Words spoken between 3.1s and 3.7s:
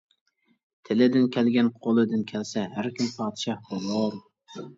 پادىشاھ